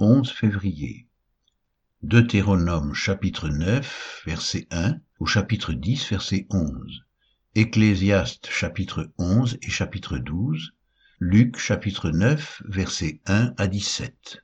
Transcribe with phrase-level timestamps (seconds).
[0.00, 1.06] 11 février.
[2.02, 7.04] Deutéronome chapitre 9 verset 1 au chapitre 10 verset 11.
[7.54, 10.72] Ecclésiaste chapitre 11 et chapitre 12.
[11.20, 14.42] Luc chapitre 9 verset 1 à 17.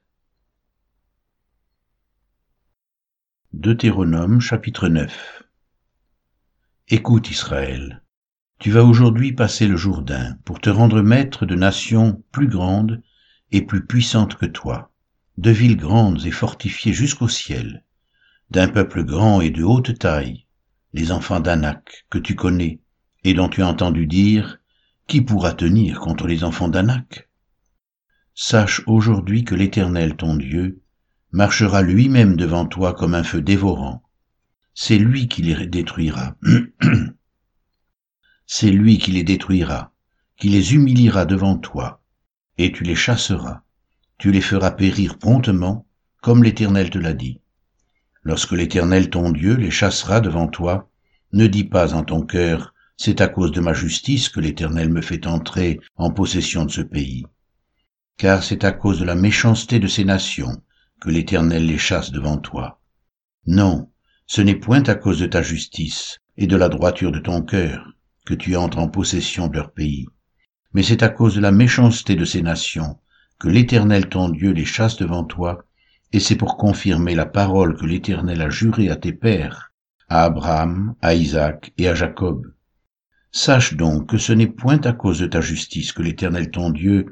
[3.52, 5.42] Deutéronome chapitre 9
[6.86, 8.04] Écoute Israël,
[8.60, 13.02] tu vas aujourd'hui passer le Jourdain pour te rendre maître de nations plus grandes
[13.50, 14.89] et plus puissantes que toi
[15.40, 17.82] de villes grandes et fortifiées jusqu'au ciel,
[18.50, 20.44] d'un peuple grand et de haute taille,
[20.92, 22.82] les enfants d'Anak, que tu connais,
[23.24, 24.58] et dont tu as entendu dire,
[25.06, 27.30] Qui pourra tenir contre les enfants d'Anak?
[28.34, 30.82] Sache aujourd'hui que l'Éternel ton Dieu
[31.32, 34.02] marchera lui-même devant toi comme un feu dévorant.
[34.74, 36.36] C'est lui qui les détruira.
[38.46, 39.94] C'est lui qui les détruira,
[40.36, 42.02] qui les humiliera devant toi,
[42.58, 43.62] et tu les chasseras
[44.20, 45.86] tu les feras périr promptement,
[46.20, 47.40] comme l'Éternel te l'a dit.
[48.22, 50.90] Lorsque l'Éternel ton Dieu les chassera devant toi,
[51.32, 55.00] ne dis pas en ton cœur, c'est à cause de ma justice que l'Éternel me
[55.00, 57.24] fait entrer en possession de ce pays.
[58.18, 60.62] Car c'est à cause de la méchanceté de ces nations
[61.00, 62.78] que l'Éternel les chasse devant toi.
[63.46, 63.90] Non,
[64.26, 67.86] ce n'est point à cause de ta justice et de la droiture de ton cœur
[68.26, 70.06] que tu entres en possession de leur pays,
[70.74, 72.98] mais c'est à cause de la méchanceté de ces nations
[73.40, 75.64] que l'Éternel ton Dieu les chasse devant toi,
[76.12, 79.72] et c'est pour confirmer la parole que l'Éternel a jurée à tes pères,
[80.10, 82.52] à Abraham, à Isaac et à Jacob.
[83.32, 87.06] Sache donc que ce n'est point à cause de ta justice que l'Éternel ton Dieu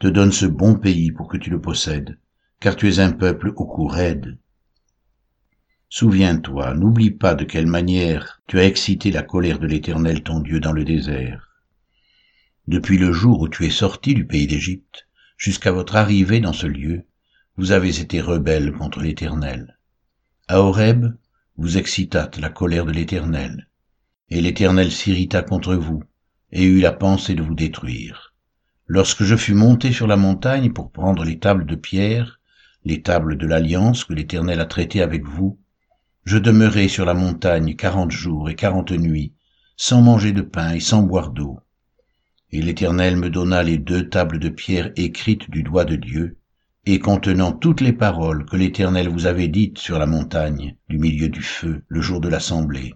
[0.00, 2.18] te donne ce bon pays pour que tu le possèdes,
[2.60, 4.38] car tu es un peuple au cou raide.
[5.90, 10.60] Souviens-toi, n'oublie pas de quelle manière tu as excité la colère de l'Éternel ton Dieu
[10.60, 11.50] dans le désert.
[12.68, 16.66] Depuis le jour où tu es sorti du pays d'Égypte, jusqu'à votre arrivée dans ce
[16.66, 17.04] lieu,
[17.56, 19.78] vous avez été rebelles contre l'Éternel.
[20.48, 21.14] À Horeb,
[21.56, 23.68] vous excitâtes la colère de l'Éternel,
[24.28, 26.02] et l'Éternel s'irrita contre vous,
[26.50, 28.34] et eut la pensée de vous détruire.
[28.86, 32.40] Lorsque je fus monté sur la montagne pour prendre les tables de pierre,
[32.84, 35.58] les tables de l'alliance que l'Éternel a traitées avec vous,
[36.24, 39.34] je demeurai sur la montagne quarante jours et quarante nuits,
[39.76, 41.60] sans manger de pain et sans boire d'eau.
[42.54, 46.38] Et l'Éternel me donna les deux tables de pierre écrites du doigt de Dieu,
[46.86, 51.28] et contenant toutes les paroles que l'Éternel vous avait dites sur la montagne, du milieu
[51.28, 52.94] du feu, le jour de l'assemblée.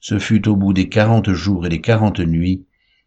[0.00, 2.64] Ce fut au bout des quarante jours et des quarante nuits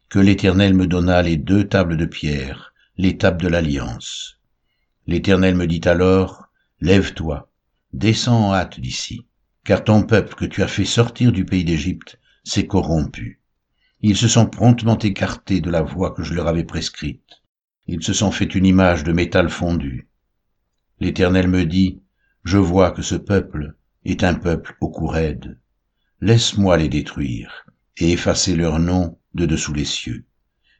[0.08, 4.38] que l'Éternel me donna les deux tables de pierre, les tables de l'alliance.
[5.08, 6.46] L'Éternel me dit alors,
[6.80, 7.50] Lève-toi,
[7.92, 9.26] descends en hâte d'ici,
[9.64, 13.40] car ton peuple que tu as fait sortir du pays d'Égypte s'est corrompu.
[14.02, 17.42] Ils se sont promptement écartés de la voie que je leur avais prescrite.
[17.86, 20.08] Ils se sont fait une image de métal fondu.
[21.00, 22.00] L'Éternel me dit,
[22.44, 23.74] Je vois que ce peuple
[24.04, 25.58] est un peuple au cou raide.
[26.20, 27.66] Laisse-moi les détruire
[27.98, 30.24] et effacer leur nom de dessous les cieux,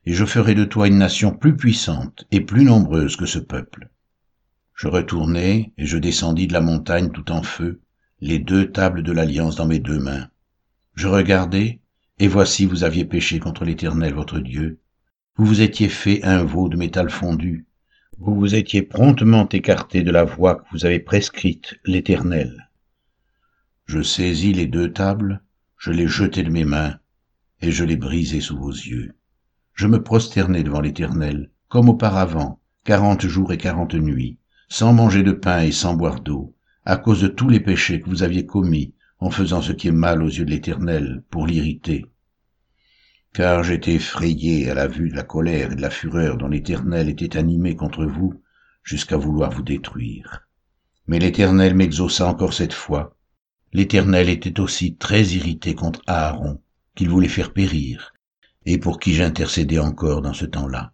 [0.05, 3.91] et je ferai de toi une nation plus puissante et plus nombreuse que ce peuple.
[4.75, 7.81] Je retournai et je descendis de la montagne tout en feu,
[8.21, 10.29] les deux tables de l'alliance dans mes deux mains.
[10.95, 11.81] Je regardai,
[12.19, 14.81] et voici vous aviez péché contre l'Éternel votre Dieu.
[15.37, 17.67] Vous vous étiez fait un veau de métal fondu.
[18.19, 22.71] Vous vous étiez promptement écarté de la voie que vous avez prescrite, l'Éternel.
[23.85, 25.43] Je saisis les deux tables,
[25.77, 26.99] je les jetai de mes mains,
[27.61, 29.15] et je les brisai sous vos yeux.
[29.75, 34.39] Je me prosternai devant l'Éternel, comme auparavant, quarante jours et quarante nuits,
[34.71, 36.57] sans manger de pain et sans boire d'eau,
[36.87, 39.93] à cause de tous les péchés que vous aviez commis en faisant ce qui est
[39.93, 42.07] mal aux yeux de l'Éternel, pour l'irriter.
[43.33, 47.09] Car j'étais effrayé à la vue de la colère et de la fureur dont l'Éternel
[47.09, 48.43] était animé contre vous,
[48.83, 50.47] jusqu'à vouloir vous détruire.
[51.07, 53.17] Mais l'Éternel m'exauça encore cette fois.
[53.73, 56.61] L'Éternel était aussi très irrité contre Aaron,
[56.95, 58.15] qu'il voulait faire périr,
[58.65, 60.93] et pour qui j'intercédais encore dans ce temps-là.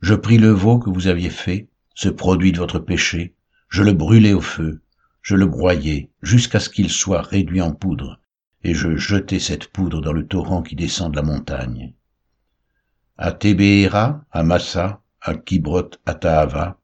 [0.00, 3.34] Je pris le veau que vous aviez fait, ce produit de votre péché,
[3.68, 4.82] je le brûlai au feu,
[5.30, 8.18] je le broyai jusqu'à ce qu'il soit réduit en poudre,
[8.64, 11.94] et je jetai cette poudre dans le torrent qui descend de la montagne.
[13.16, 16.80] À Tébéhéra, à Massa, à Kibrot, à Tahava,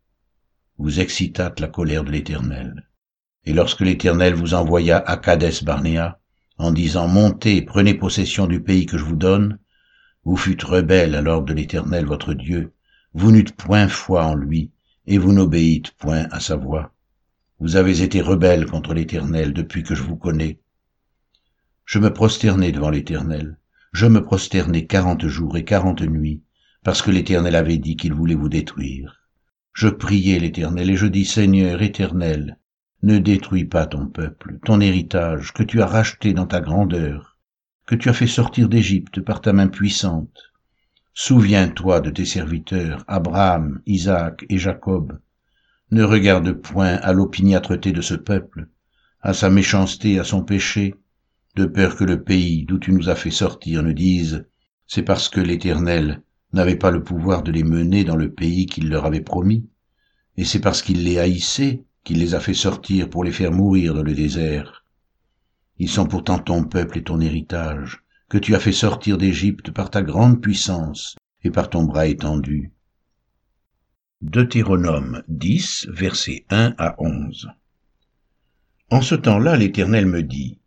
[0.78, 2.88] vous excitâtes la colère de l'Éternel.
[3.46, 6.20] Et lorsque l'Éternel vous envoya à Kadès Barnéa,
[6.56, 9.58] en disant Montez, prenez possession du pays que je vous donne,
[10.22, 12.72] vous fûtes rebelles à l'ordre de l'Éternel votre Dieu,
[13.12, 14.70] vous n'eûtes point foi en lui,
[15.08, 16.92] et vous n'obéîtes point à sa voix.
[17.58, 20.60] Vous avez été rebelles contre l'Éternel depuis que je vous connais.
[21.86, 23.56] Je me prosternai devant l'Éternel.
[23.92, 26.42] Je me prosternai quarante jours et quarante nuits,
[26.84, 29.22] parce que l'Éternel avait dit qu'il voulait vous détruire.
[29.72, 32.58] Je priais l'Éternel et je dis, Seigneur éternel,
[33.02, 37.38] ne détruis pas ton peuple, ton héritage, que tu as racheté dans ta grandeur,
[37.86, 40.52] que tu as fait sortir d'Égypte par ta main puissante.
[41.14, 45.18] Souviens-toi de tes serviteurs, Abraham, Isaac et Jacob.
[45.92, 48.68] Ne regarde point à l'opiniâtreté de ce peuple,
[49.20, 50.96] à sa méchanceté, à son péché,
[51.54, 54.46] de peur que le pays d'où tu nous as fait sortir ne dise,
[54.88, 56.22] c'est parce que l'Éternel
[56.52, 59.68] n'avait pas le pouvoir de les mener dans le pays qu'il leur avait promis,
[60.36, 63.94] et c'est parce qu'il les haïssait qu'il les a fait sortir pour les faire mourir
[63.94, 64.84] dans le désert.
[65.78, 69.90] Ils sont pourtant ton peuple et ton héritage, que tu as fait sortir d'Égypte par
[69.90, 72.72] ta grande puissance et par ton bras étendu.
[74.22, 77.50] Deutéronome 10, versets 1 à 11.
[78.90, 80.58] En ce temps-là, l'Éternel me dit,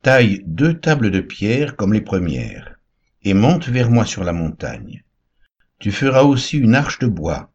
[0.00, 2.78] Taille deux tables de pierre comme les premières,
[3.22, 5.04] et monte vers moi sur la montagne.
[5.78, 7.52] Tu feras aussi une arche de bois.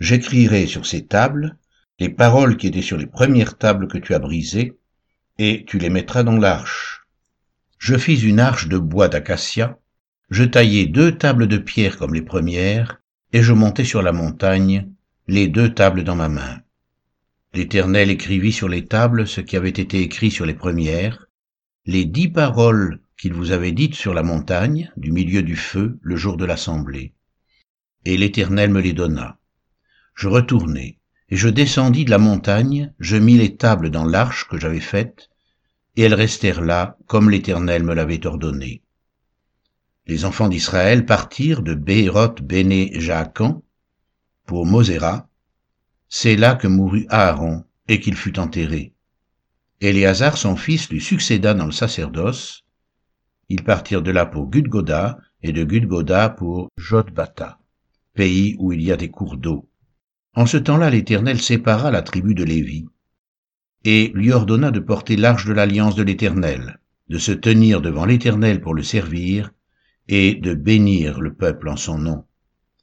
[0.00, 1.56] J'écrirai sur ces tables
[2.00, 4.76] les paroles qui étaient sur les premières tables que tu as brisées,
[5.38, 7.06] et tu les mettras dans l'arche.
[7.78, 9.78] Je fis une arche de bois d'acacia,
[10.30, 13.01] je taillai deux tables de pierre comme les premières,
[13.32, 14.88] et je montai sur la montagne,
[15.26, 16.60] les deux tables dans ma main.
[17.54, 21.26] L'Éternel écrivit sur les tables ce qui avait été écrit sur les premières,
[21.86, 26.16] les dix paroles qu'il vous avait dites sur la montagne, du milieu du feu, le
[26.16, 27.14] jour de l'assemblée.
[28.04, 29.38] Et l'Éternel me les donna.
[30.14, 34.58] Je retournai, et je descendis de la montagne, je mis les tables dans l'arche que
[34.58, 35.30] j'avais faite,
[35.96, 38.81] et elles restèrent là, comme l'Éternel me l'avait ordonné.
[40.06, 43.62] Les enfants d'Israël partirent de Béhéroth Béné Jaacan
[44.46, 45.28] pour Moséra.
[46.08, 48.92] C'est là que mourut Aaron et qu'il fut enterré.
[49.80, 52.64] Éléazar, son fils, lui succéda dans le sacerdoce,
[53.48, 57.58] ils partirent de là pour Gudgoda et de Gudgoda pour Jotbata,
[58.14, 59.68] pays où il y a des cours d'eau.
[60.34, 62.86] En ce temps-là, l'Éternel sépara la tribu de Lévi
[63.84, 66.78] et lui ordonna de porter l'arche de l'alliance de l'Éternel,
[67.08, 69.52] de se tenir devant l'Éternel pour le servir
[70.08, 72.24] et de bénir le peuple en son nom,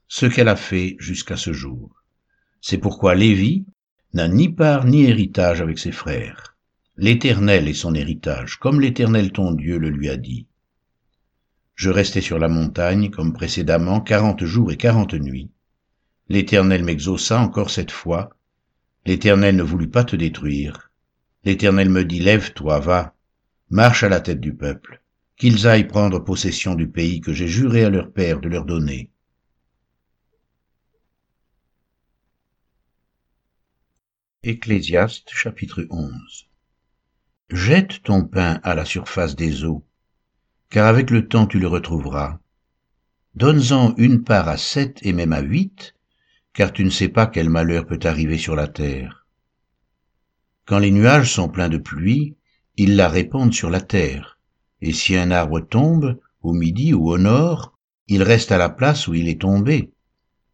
[0.08, 2.04] ce qu'elle a fait jusqu'à ce jour.
[2.62, 3.66] C'est pourquoi Lévi
[4.14, 6.58] n'a ni part ni héritage avec ses frères.
[6.98, 10.48] L'Éternel est son héritage, comme l'Éternel ton Dieu le lui a dit.
[11.76, 15.50] Je restai sur la montagne, comme précédemment, quarante jours et quarante nuits.
[16.28, 18.32] L'Éternel m'exauça encore cette fois.
[19.06, 20.92] L'Éternel ne voulut pas te détruire.
[21.46, 23.16] L'Éternel me dit, Lève-toi, va,
[23.70, 25.02] marche à la tête du peuple,
[25.40, 29.10] qu'ils aillent prendre possession du pays que j'ai juré à leur père de leur donner.
[34.44, 36.50] Ecclésiaste chapitre 11
[37.52, 39.86] Jette ton pain à la surface des eaux,
[40.70, 42.40] car avec le temps tu le retrouveras.
[43.36, 45.96] Donne-en une part à sept et même à huit,
[46.52, 49.26] car tu ne sais pas quel malheur peut arriver sur la terre.
[50.66, 52.36] Quand les nuages sont pleins de pluie,
[52.76, 54.39] ils la répandent sur la terre,
[54.82, 57.78] et si un arbre tombe, au midi ou au nord,
[58.08, 59.92] il reste à la place où il est tombé.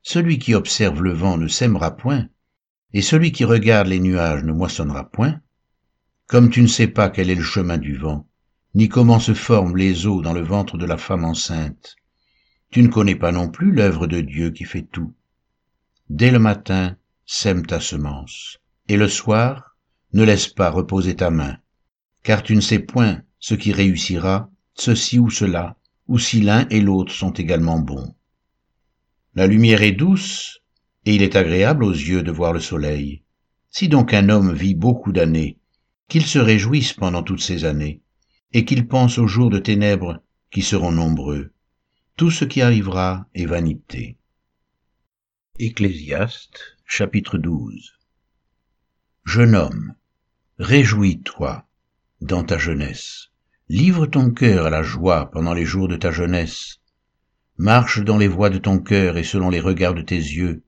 [0.02, 2.28] Celui qui observe le vent ne sèmera point,
[2.94, 5.42] et celui qui regarde les nuages ne moissonnera point.
[6.28, 8.28] Comme tu ne sais pas quel est le chemin du vent,
[8.74, 11.96] ni comment se forment les eaux dans le ventre de la femme enceinte.
[12.72, 15.14] Tu ne connais pas non plus l'œuvre de Dieu qui fait tout.
[16.10, 19.78] Dès le matin, sème ta semence, et le soir,
[20.14, 21.58] ne laisse pas reposer ta main,
[22.24, 26.82] car tu ne sais point ce qui réussira, ceci ou cela, ou si l'un et
[26.82, 28.16] l'autre sont également bons.
[29.36, 30.62] La lumière est douce,
[31.06, 33.22] et il est agréable aux yeux de voir le soleil.
[33.70, 35.60] Si donc un homme vit beaucoup d'années,
[36.08, 38.02] qu'il se réjouisse pendant toutes ces années,
[38.52, 41.54] et qu'il pense aux jours de ténèbres qui seront nombreux.
[42.18, 44.18] Tout ce qui arrivera est vanité.
[45.60, 48.00] Ecclésiaste chapitre 12
[49.24, 49.94] Jeune homme,
[50.58, 51.68] réjouis-toi
[52.22, 53.30] dans ta jeunesse,
[53.68, 56.78] livre ton cœur à la joie pendant les jours de ta jeunesse,
[57.58, 60.64] marche dans les voies de ton cœur et selon les regards de tes yeux,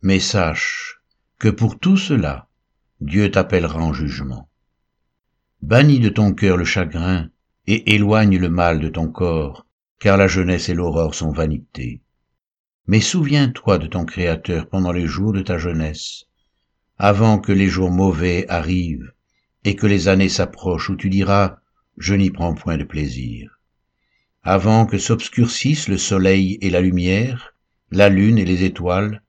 [0.00, 1.00] mais sache
[1.38, 2.48] que pour tout cela,
[3.00, 4.48] Dieu t'appellera en jugement.
[5.60, 7.30] Bannis de ton cœur le chagrin,
[7.66, 9.66] et éloigne le mal de ton corps,
[10.00, 12.00] car la jeunesse et l'aurore sont vanité.
[12.86, 16.24] Mais souviens-toi de ton Créateur pendant les jours de ta jeunesse,
[16.96, 19.12] avant que les jours mauvais arrivent,
[19.64, 21.58] et que les années s'approchent où tu diras,
[21.98, 23.58] je n'y prends point de plaisir.
[24.42, 27.54] Avant que s'obscurcissent le soleil et la lumière,
[27.90, 29.22] la lune et les étoiles,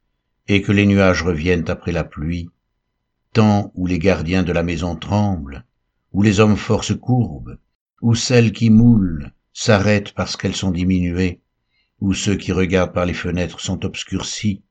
[0.48, 2.50] et que les nuages reviennent après la pluie,
[3.34, 5.66] temps où les gardiens de la maison tremblent,
[6.12, 7.58] où les hommes forts se courbent,
[8.02, 11.42] où celles qui moulent s'arrêtent parce qu'elles sont diminuées,
[12.00, 14.64] où ceux qui regardent par les fenêtres sont obscurcis,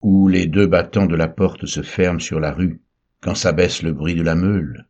[0.00, 2.80] où les deux battants de la porte se ferment sur la rue,
[3.20, 4.86] quand s'abaisse le bruit de la meule,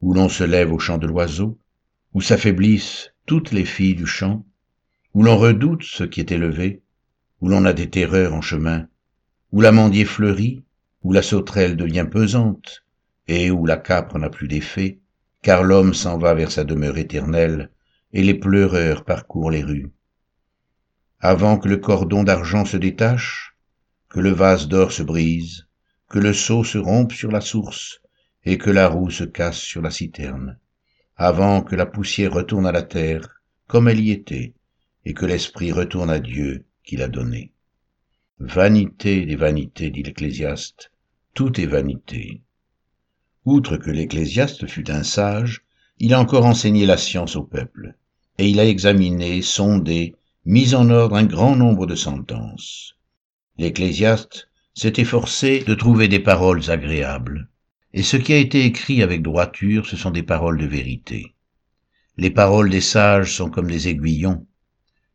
[0.00, 1.58] où l'on se lève au chant de l'oiseau,
[2.12, 4.44] où s'affaiblissent toutes les filles du champ,
[5.14, 6.82] où l'on redoute ce qui est élevé,
[7.40, 8.88] où l'on a des terreurs en chemin,
[9.52, 10.64] où l'amandier fleurit,
[11.02, 12.84] où la sauterelle devient pesante,
[13.28, 15.00] et où la capre n'a plus d'effet,
[15.42, 17.70] car l'homme s'en va vers sa demeure éternelle,
[18.12, 19.90] et les pleureurs parcourent les rues.
[21.20, 23.56] Avant que le cordon d'argent se détache,
[24.08, 25.66] que le vase d'or se brise,
[26.08, 28.00] que le seau se rompe sur la source,
[28.46, 30.56] et que la roue se casse sur la citerne,
[31.16, 34.54] avant que la poussière retourne à la terre, comme elle y était,
[35.04, 37.50] et que l'esprit retourne à Dieu qui l'a donné.
[38.38, 40.92] Vanité des vanités, dit l'Ecclésiaste,
[41.34, 42.40] tout est vanité.
[43.44, 45.64] Outre que l'Ecclésiaste fut un sage,
[45.98, 47.96] il a encore enseigné la science au peuple,
[48.38, 52.96] et il a examiné, sondé, mis en ordre un grand nombre de sentences.
[53.58, 57.48] L'Ecclésiaste s'est efforcé de trouver des paroles agréables,
[57.96, 61.34] et ce qui a été écrit avec droiture, ce sont des paroles de vérité.
[62.18, 64.46] Les paroles des sages sont comme des aiguillons,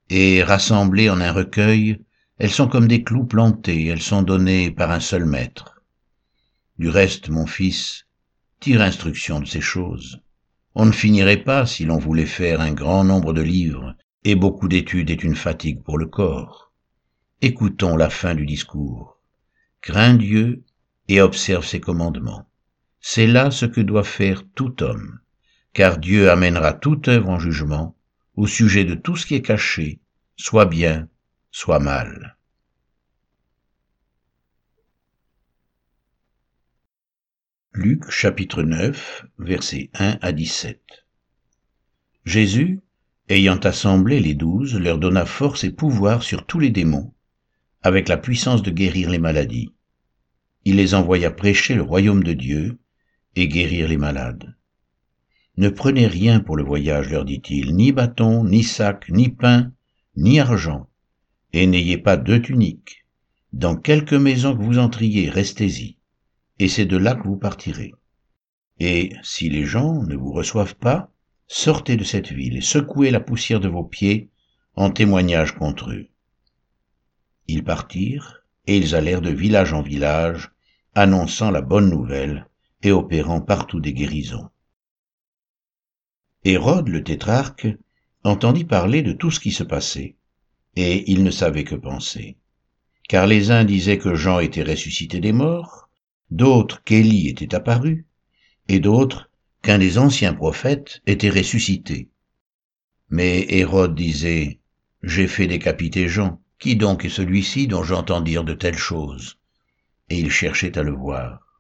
[0.10, 2.04] et rassemblées en un recueil,
[2.40, 5.84] elles sont comme des clous plantés, elles sont données par un seul maître.
[6.80, 8.08] Du reste, mon fils,
[8.60, 10.20] tire instruction de ces choses.
[10.74, 14.68] On ne finirait pas si l'on voulait faire un grand nombre de livres, et beaucoup
[14.68, 16.72] d'études est une fatigue pour le corps.
[17.42, 19.20] Écoutons la fin du discours.
[19.82, 20.64] Crains Dieu
[21.08, 22.48] et observe ses commandements.
[23.04, 25.20] C'est là ce que doit faire tout homme,
[25.74, 27.98] car Dieu amènera toute œuvre en jugement
[28.36, 30.00] au sujet de tout ce qui est caché,
[30.38, 31.10] soit bien,
[31.50, 32.38] soit mal.
[37.74, 40.80] Luc chapitre 9 versets 1 à 17
[42.24, 42.82] Jésus,
[43.30, 47.14] ayant assemblé les douze, leur donna force et pouvoir sur tous les démons,
[47.82, 49.74] avec la puissance de guérir les maladies.
[50.66, 52.78] Il les envoya prêcher le royaume de Dieu
[53.36, 54.56] et guérir les malades.
[55.58, 59.72] Ne prenez rien pour le voyage, leur dit-il, ni bâton, ni sac, ni pain,
[60.16, 60.88] ni argent,
[61.54, 63.06] et n'ayez pas deux tuniques.
[63.54, 65.98] Dans quelque maison que vous entriez, restez-y,
[66.60, 67.94] et c'est de là que vous partirez.
[68.80, 71.12] Et si les gens ne vous reçoivent pas,
[71.48, 74.30] sortez de cette ville et secouez la poussière de vos pieds
[74.76, 76.08] en témoignage contre eux.
[77.48, 80.52] Ils partirent, et ils allèrent de village en village,
[80.96, 82.48] annonçant la bonne nouvelle
[82.84, 84.50] et opérant partout des guérisons.
[86.44, 87.68] Hérode le tétrarque
[88.24, 90.16] entendit parler de tout ce qui se passait,
[90.76, 92.38] et il ne savait que penser.
[93.08, 95.90] Car les uns disaient que Jean était ressuscité des morts,
[96.30, 98.08] d'autres qu'Élie était apparu,
[98.68, 99.30] et d'autres
[99.62, 102.10] qu'un des anciens prophètes était ressuscité.
[103.10, 104.60] Mais Hérode disait,
[105.04, 109.38] J'ai fait décapiter Jean, qui donc est celui-ci dont j'entends dire de telles choses?
[110.10, 111.51] Et il cherchait à le voir.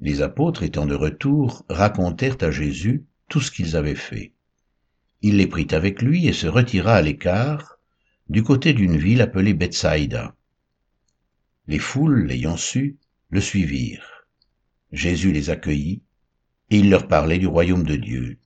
[0.00, 4.32] Les apôtres étant de retour racontèrent à Jésus tout ce qu'ils avaient fait.
[5.20, 7.78] Il les prit avec lui et se retira à l'écart,
[8.30, 10.34] du côté d'une ville appelée Bethsaïda.
[11.66, 12.96] Les foules, l'ayant su,
[13.28, 14.26] le suivirent.
[14.92, 16.02] Jésus les accueillit,
[16.70, 18.38] et il leur parlait du royaume de Dieu.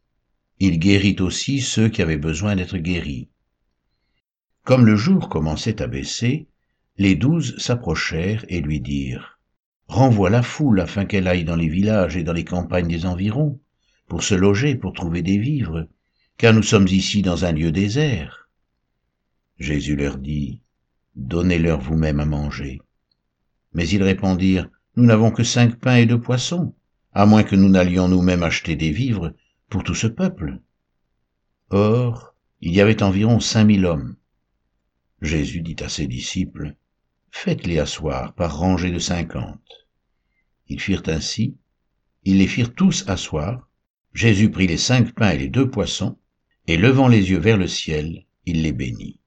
[0.59, 3.29] Il guérit aussi ceux qui avaient besoin d'être guéris.
[4.65, 6.49] Comme le jour commençait à baisser,
[6.97, 9.34] les douze s'approchèrent et lui dirent,
[9.87, 13.61] Renvoie la foule afin qu'elle aille dans les villages et dans les campagnes des environs,
[14.09, 15.89] pour se loger, pour trouver des vivres,
[16.37, 18.49] car nous sommes ici dans un lieu désert.
[19.59, 20.61] Jésus leur dit,
[21.17, 22.81] Donnez-leur vous-même à manger.
[23.73, 26.75] Mais ils répondirent, Nous n'avons que cinq pains et deux poissons,
[27.13, 29.33] à moins que nous n'allions nous-mêmes acheter des vivres
[29.69, 30.61] pour tout ce peuple.
[31.71, 34.17] Or, il y avait environ cinq mille hommes.
[35.23, 36.75] Jésus dit à ses disciples,
[37.37, 39.89] Faites-les asseoir par rangées de cinquante.
[40.69, 41.57] Ils firent ainsi,
[42.23, 43.69] ils les firent tous asseoir,
[44.15, 46.17] Jésus prit les cinq pains et les deux poissons,
[46.69, 49.21] et levant les yeux vers le ciel, il les bénit.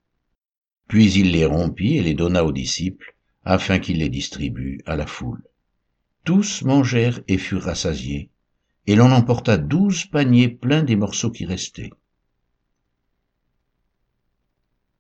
[0.88, 5.06] Puis il les rompit et les donna aux disciples, afin qu'ils les distribuent à la
[5.06, 5.44] foule.
[6.24, 8.32] Tous mangèrent et furent rassasiés,
[8.88, 11.92] et l'on emporta douze paniers pleins des morceaux qui restaient.